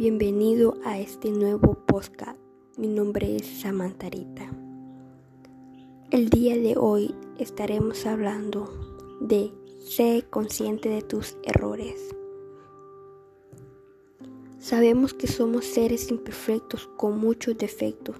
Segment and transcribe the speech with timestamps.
[0.00, 2.38] Bienvenido a este nuevo podcast.
[2.78, 4.50] Mi nombre es Samantarita.
[6.10, 8.72] El día de hoy estaremos hablando
[9.20, 9.52] de
[9.86, 12.14] ser consciente de tus errores.
[14.58, 18.16] Sabemos que somos seres imperfectos con muchos defectos,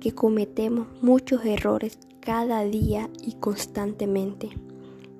[0.00, 4.48] que cometemos muchos errores cada día y constantemente.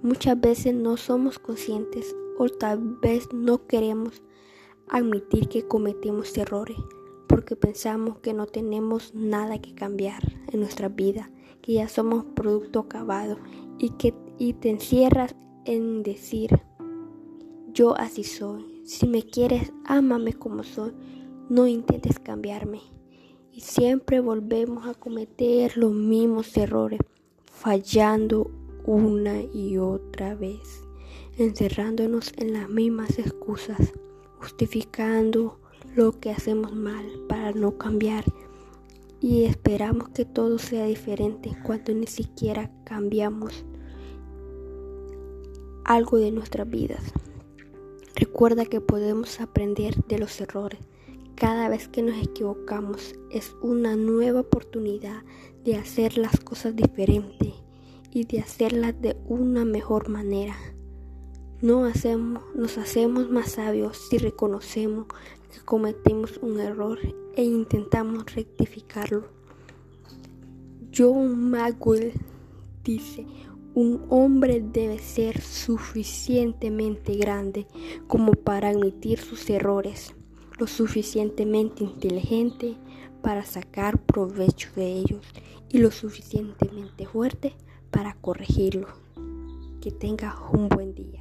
[0.00, 4.22] Muchas veces no somos conscientes o tal vez no queremos
[4.92, 6.76] admitir que cometimos errores
[7.26, 11.30] porque pensamos que no tenemos nada que cambiar en nuestra vida,
[11.62, 13.38] que ya somos producto acabado
[13.78, 15.34] y que y te encierras
[15.64, 16.60] en decir
[17.72, 18.82] yo así soy.
[18.84, 20.92] Si me quieres, ámame como soy.
[21.48, 22.82] No intentes cambiarme.
[23.50, 27.00] Y siempre volvemos a cometer los mismos errores,
[27.50, 28.50] fallando
[28.84, 30.82] una y otra vez,
[31.38, 33.92] encerrándonos en las mismas excusas
[34.42, 35.60] justificando
[35.94, 38.24] lo que hacemos mal para no cambiar
[39.20, 43.64] y esperamos que todo sea diferente cuando ni siquiera cambiamos
[45.84, 47.12] algo de nuestras vidas.
[48.16, 50.80] Recuerda que podemos aprender de los errores.
[51.36, 55.22] Cada vez que nos equivocamos es una nueva oportunidad
[55.64, 57.54] de hacer las cosas diferentes
[58.10, 60.56] y de hacerlas de una mejor manera.
[61.62, 65.06] No hacemos, nos hacemos más sabios si reconocemos
[65.52, 66.98] que cometimos un error
[67.36, 69.28] e intentamos rectificarlo.
[70.92, 72.14] John Maxwell
[72.82, 73.24] dice,
[73.76, 77.68] un hombre debe ser suficientemente grande
[78.08, 80.16] como para admitir sus errores,
[80.58, 82.74] lo suficientemente inteligente
[83.22, 85.24] para sacar provecho de ellos
[85.68, 87.54] y lo suficientemente fuerte
[87.92, 88.88] para corregirlo.
[89.80, 91.11] Que tenga un buen día.